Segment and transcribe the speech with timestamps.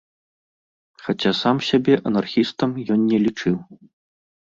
[1.09, 3.55] Хаця сам сябе анархістам ён не лічыў.